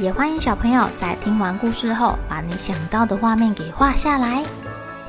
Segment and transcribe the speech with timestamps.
[0.00, 4.44] 也欢迎小朋友在听完故事后，把你想到的画面给画下来。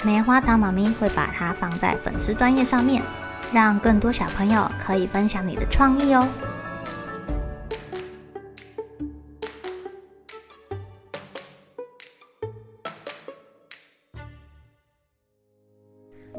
[0.04, 3.02] 棉花糖妈咪会把它放在粉丝专页上面，
[3.52, 6.28] 让更多小朋友可以分享你的创意哦。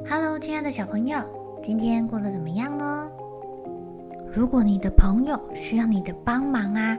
[0.08, 1.18] Hello，亲爱的小朋友，
[1.60, 3.10] 今天过得怎么样呢？
[4.32, 6.96] 如果你的朋友需要你的帮忙啊，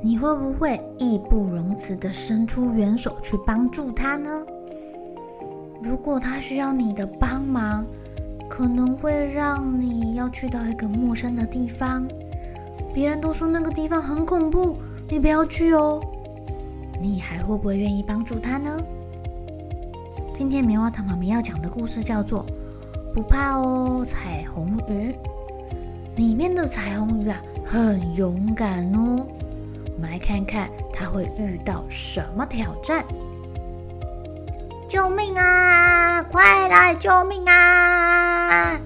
[0.00, 4.46] 你会不会义不容辞地伸出援手去帮助他呢？
[5.82, 7.84] 如果他需要你的帮忙，
[8.48, 12.06] 可能会让你要去到一个陌生的地方，
[12.94, 14.76] 别人都说那个地方很恐怖，
[15.08, 16.00] 你不要去哦。
[17.00, 18.80] 你还会不会愿意帮助他呢？
[20.32, 22.46] 今天棉花糖妈咪要讲的故事叫做
[23.12, 25.12] 《不怕哦，彩虹鱼》。
[26.16, 29.26] 里面的彩虹鱼啊，很勇敢哦。
[29.98, 33.04] 我们来看看他会遇到什么挑战。
[34.88, 36.22] 救命啊！
[36.22, 38.78] 快来救命啊！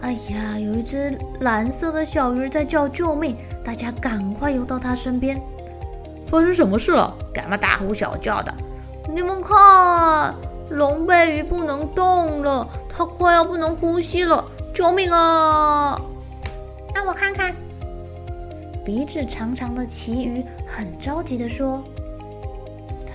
[0.00, 5.38] 哎呀，有一只蓝色的小鱼在叫救命，大家赶快游到它身边。
[6.26, 7.14] 发生什么事了？
[7.34, 8.54] 干嘛大呼小叫的？
[9.14, 10.34] 你们看。
[10.70, 14.42] 龙背鱼不能动了，它快要不能呼吸了！
[14.72, 16.00] 救命啊！
[16.94, 17.54] 让我看看。
[18.84, 21.82] 鼻子长长的旗鱼很着急地说：“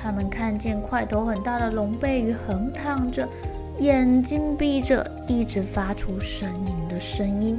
[0.02, 3.30] 他们看见块头很大的龙背鱼横躺着，
[3.80, 7.56] 眼睛闭着，一直发出呻吟的声音。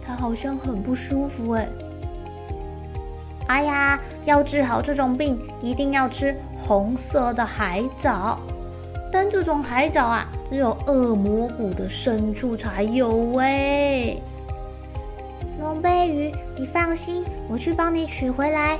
[0.00, 1.68] 它好像很不舒服哎。
[3.48, 8.40] 哎呀，要治好这种病，一定要吃红色的海藻。”
[9.12, 14.20] 但这种海藻啊，只有恶魔谷的深处才有喂。
[15.66, 18.78] 龙背鱼，你放心，我去帮你取回来。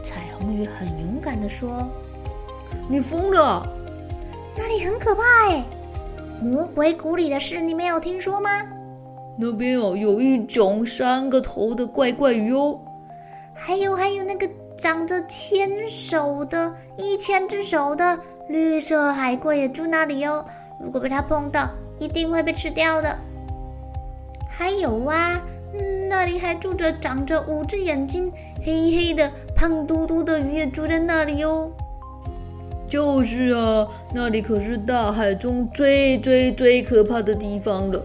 [0.00, 1.84] 彩虹鱼很勇敢的说
[2.88, 3.68] ：“你疯了？
[4.56, 5.64] 那里很可怕哎！
[6.40, 8.48] 魔鬼谷里的事你没有听说吗？
[9.36, 12.78] 那边哦，有一种三个头的怪怪鱼哦。
[13.52, 18.16] 还有还有那个长着千手的，一千只手的。”
[18.48, 20.44] 绿色海龟也住那里哦，
[20.80, 23.18] 如果被它碰到，一定会被吃掉的。
[24.58, 25.40] 还有啊，
[26.08, 28.28] 那里还住着长着五只眼睛、
[28.64, 31.70] 黑黑的、胖嘟嘟的鱼，也住在那里哦。
[32.88, 38.02] 就是啊，那里可是大海中最最最可怕的地方了。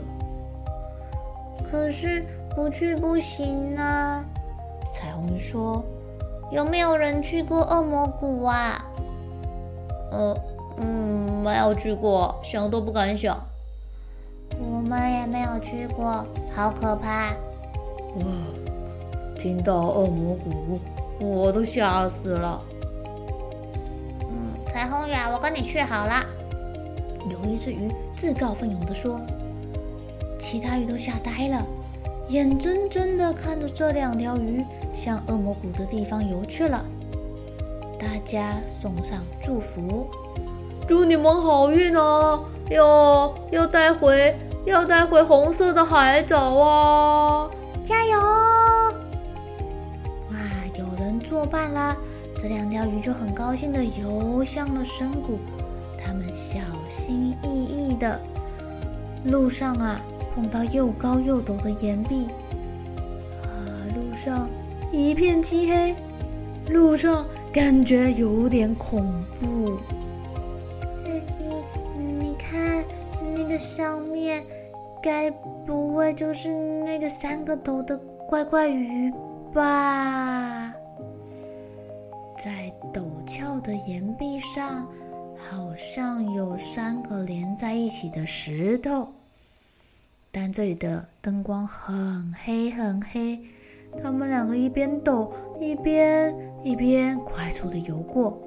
[1.71, 2.23] 可是
[2.55, 4.23] 不去不行啊。
[4.91, 5.83] 彩虹说
[6.53, 8.85] ：“有没有人去过恶魔谷啊？”
[10.13, 10.37] 呃，
[10.77, 13.43] 嗯，没有去过，想都不敢想。
[14.93, 16.23] 我们也没有去过，
[16.55, 17.31] 好可怕！
[18.13, 18.25] 哇，
[19.39, 20.79] 听到恶魔谷，
[21.19, 22.61] 我都吓死了。
[24.21, 26.23] 嗯，彩虹鱼，我跟你去好了。
[27.27, 29.19] 有一只鱼自告奋勇地说，
[30.37, 31.65] 其他鱼都吓呆了，
[32.27, 36.85] 眼睁睁地看着这两条鱼向恶魔谷的地方游去了。
[37.97, 40.07] 大家送上祝福，
[40.87, 42.45] 祝你们好运哦！
[42.69, 44.35] 要要带回
[44.65, 47.49] 要带回红色的海藻啊！
[47.83, 48.17] 加油！
[50.31, 50.37] 哇，
[50.77, 51.95] 有人作伴啦！
[52.35, 55.39] 这两条鱼就很高兴的游向了深谷。
[55.99, 56.59] 他们小
[56.89, 58.19] 心翼翼的，
[59.25, 60.01] 路上啊
[60.33, 62.27] 碰到又高又陡的岩壁，
[63.43, 63.47] 啊，
[63.95, 64.49] 路上
[64.91, 65.95] 一片漆黑，
[66.69, 67.25] 路上。
[67.53, 69.77] 感觉有点恐怖。
[71.05, 71.21] 你
[72.17, 72.83] 你看
[73.35, 74.43] 那个上面，
[75.01, 75.31] 该
[75.65, 76.53] 不会就是
[76.83, 77.97] 那个三个头的
[78.29, 79.11] 怪怪鱼
[79.53, 80.73] 吧？
[82.37, 84.87] 在陡峭的岩壁上，
[85.37, 89.07] 好像有三个连在一起的石头，
[90.31, 93.39] 但这里的灯光很黑很黑。
[94.01, 98.37] 他们两个一边抖一边一边快速的游过，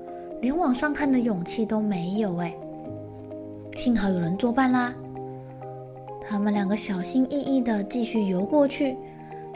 [0.40, 2.52] 连往上看的勇气都没有哎。
[3.76, 4.92] 幸好有人作伴啦。
[6.28, 8.96] 他们两个小心翼翼的继续游过去，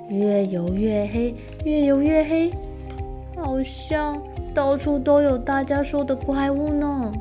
[0.08, 1.34] 越游越黑，
[1.64, 2.52] 越游越黑。
[3.34, 4.22] 好像
[4.54, 7.12] 到处都有大家说的怪物呢。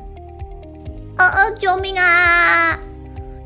[1.16, 2.78] 啊啊，救命啊！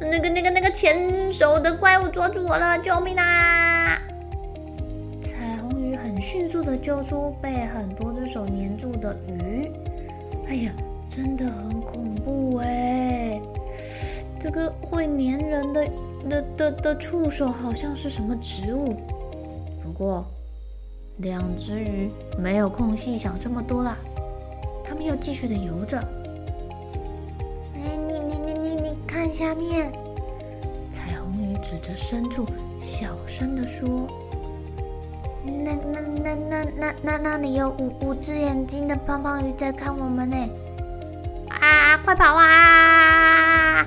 [0.01, 3.97] 那个那个那个牵手的怪物捉住我了，救命啊！
[5.23, 9.71] 彩虹鱼很迅速的救出被很多只手粘住的鱼。
[10.49, 10.73] 哎呀，
[11.07, 13.41] 真的很恐怖哎！
[14.41, 15.87] 这个会粘人的
[16.29, 18.95] 的的的触手好像是什么植物？
[19.83, 20.27] 不过，
[21.19, 23.97] 两只鱼没有空细想这么多啦，
[24.83, 25.99] 它们又继续的游着。
[27.75, 29.93] 哎，你你你你你看下面！
[30.91, 32.47] 彩虹鱼指着深处，
[32.81, 34.09] 小声的说
[35.45, 40.37] ：“那那那那那那那里有五五只眼睛的胖胖鱼在看我们呢！
[40.37, 40.64] 啊，
[42.05, 43.87] 快跑啊！”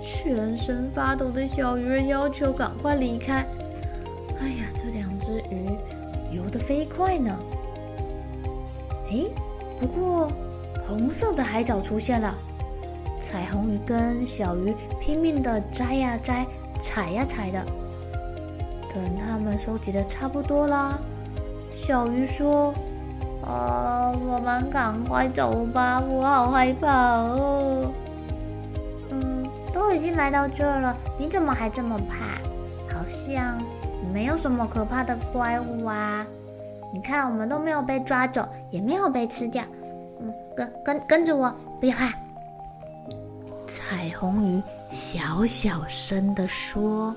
[0.00, 3.46] 全身发抖的小鱼儿要求赶快离开。
[4.40, 5.70] 哎呀，这两只鱼
[6.30, 7.38] 游得飞快呢！
[9.10, 9.30] 诶，
[9.80, 10.30] 不过
[10.86, 12.34] 红色的海藻出现了。
[13.20, 16.46] 彩虹鱼跟小鱼拼命的摘呀摘，
[16.78, 17.64] 采呀采的。
[18.92, 20.98] 等他们收集的差不多啦，
[21.70, 22.74] 小鱼说
[23.46, 26.88] ：“啊，我们赶快走吧，我好害怕
[27.18, 27.92] 哦。”
[29.10, 32.42] 嗯，都已经来到这儿了，你怎么还这么怕？
[32.96, 33.60] 好像
[34.12, 36.26] 没有什么可怕的怪物啊。
[36.92, 39.64] 你看，我们都没有被抓走，也没有被吃掉。
[40.20, 42.12] 嗯，跟跟跟着我，不要怕。
[43.66, 47.14] 彩虹鱼小小声地说：“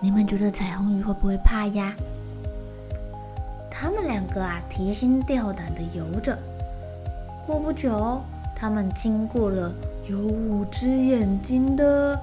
[0.00, 1.94] 你们觉得彩虹鱼会不会怕呀？”
[3.80, 6.36] 他们两个啊，提心吊胆的游着。
[7.46, 8.20] 过不久，
[8.52, 9.72] 他们经过了
[10.08, 12.20] 有五只眼睛的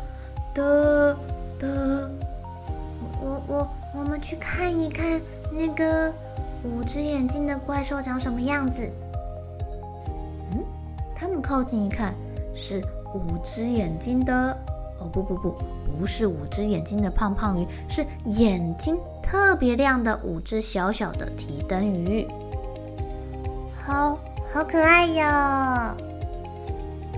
[0.54, 1.16] 的
[1.58, 2.12] 的。
[3.22, 6.14] 我我我们去看一看那个
[6.66, 8.92] 五只眼睛的怪兽长什么样子。
[10.52, 10.62] 嗯，
[11.16, 12.14] 他们靠近一看，
[12.54, 12.84] 是。
[13.14, 14.52] 五只眼睛的
[15.00, 15.56] 哦，不不不，
[15.98, 22.26] 不是五只眼睛的胖胖鱼，是眼睛特别亮的五只小小的提灯鱼，
[23.76, 24.20] 好
[24.54, 25.98] 好可爱哟。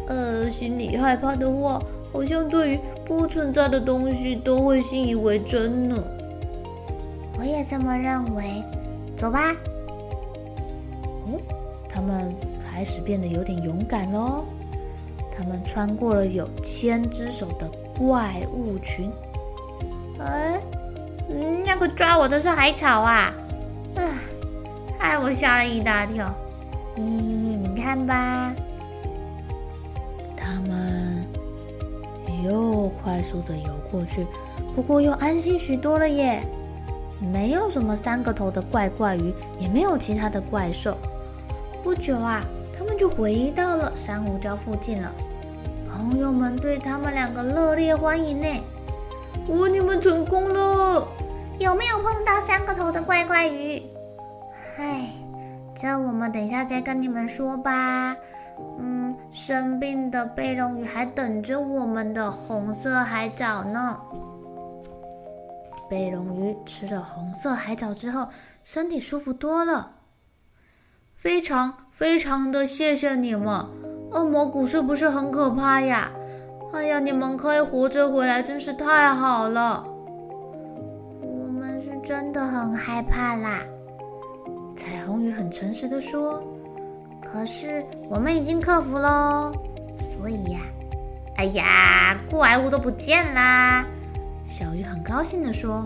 [0.07, 1.83] 呃，心里害怕的话，
[2.13, 6.01] 好像对于不存在的东西都会信以为真呢。
[7.37, 8.63] 我也这么认为，
[9.17, 9.53] 走吧。
[11.25, 11.37] 哦，
[11.89, 12.33] 他们
[12.63, 14.45] 开始变得有点勇敢喽。
[15.37, 17.69] 他们穿过了有千只手的
[17.99, 19.11] 怪物群，
[20.19, 20.59] 哎，
[21.27, 23.33] 那个抓我的是海草啊！
[23.95, 24.01] 啊，
[24.97, 26.33] 害我吓了一大跳。
[26.95, 28.53] 咦，你看吧，
[30.35, 31.27] 他们
[32.43, 34.25] 又快速的游过去，
[34.73, 36.41] 不过又安心许多了耶。
[37.19, 40.95] 没有什么三个头的怪怪鱼，也没有其他的怪兽。
[41.83, 42.43] 不久啊，
[42.77, 45.11] 他们就回到了珊瑚礁附近了。
[45.89, 48.47] 朋友们对他们两个热烈欢迎呢！
[49.47, 51.07] 哇，你们成功了！
[51.59, 53.81] 有没有碰到三个头的怪怪鱼？
[54.75, 55.09] 嗨，
[55.75, 58.15] 这我们等一下再跟你们说吧。
[58.79, 63.99] 嗯，生病的背龙鱼还等着我们的红色海藻呢。
[65.89, 68.27] 背龙鱼吃了红色海藻之后，
[68.61, 69.93] 身体舒服多了。
[71.15, 73.65] 非常非常的谢谢你们。
[74.11, 76.11] 恶魔谷是不是很可怕呀？
[76.71, 79.83] 哎呀，你们可以活着回来，真是太好了。
[82.07, 83.59] 真的很害怕啦。
[84.77, 86.41] 彩虹鱼很诚实的说
[87.21, 89.51] ：“可是我们已经克服喽，
[90.15, 90.61] 所以呀，
[91.35, 93.85] 哎呀，怪物都不见啦。”
[94.47, 95.85] 小鱼很高兴的说：“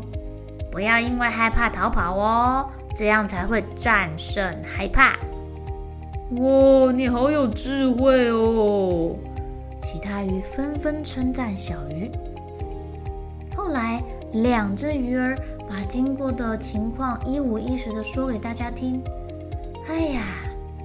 [0.71, 5.13] 不要因为害怕逃跑哦，这样才会战胜害怕。”
[6.37, 9.15] 哇，你好有智慧哦！
[9.81, 12.11] 其他鱼纷纷称赞小鱼。
[13.55, 13.99] 后来，
[14.33, 15.35] 两只鱼儿
[15.71, 19.01] 把经过的情况一五一十的说给大家听。
[19.87, 20.21] 哎呀，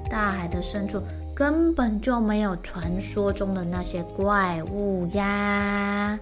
[0.08, 1.02] 大海的深处
[1.34, 6.16] 根本就没有传说中的那些怪物呀！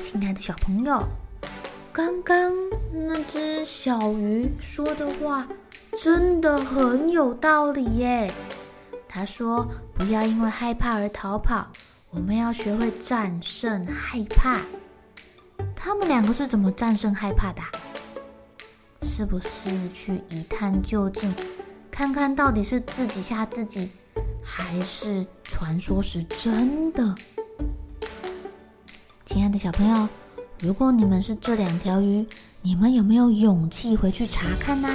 [0.00, 1.02] 亲爱的小朋友，
[1.92, 2.54] 刚刚
[2.92, 5.48] 那只小鱼说的话
[6.00, 8.32] 真的很有道理耶。
[9.08, 11.66] 他说：“不要因为害怕而逃跑，
[12.10, 14.60] 我们要学会战胜害怕。”
[15.76, 17.60] 他们两个是怎么战胜害怕的？
[19.02, 21.34] 是不是去一探究竟，
[21.90, 23.90] 看看到底是自己吓自己，
[24.42, 27.14] 还是传说是真的？
[29.26, 30.08] 亲爱的小朋友，
[30.60, 32.26] 如果你们是这两条鱼，
[32.62, 34.88] 你们有没有勇气回去查看呢？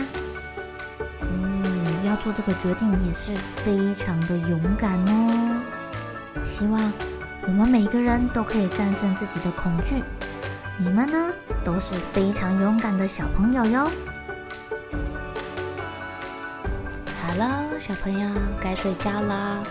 [2.27, 5.61] 做这个决定也是非常的勇敢哦。
[6.43, 6.91] 希望
[7.43, 10.03] 我们每个人都可以战胜自己的恐惧。
[10.77, 13.89] 你们呢，都是非常勇敢的小朋友哟。
[17.21, 18.29] 好了，小朋友
[18.61, 19.63] 该睡觉了，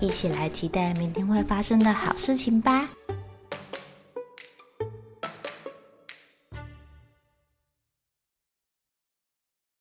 [0.00, 2.88] 一起来期待明天会发生的好事情吧。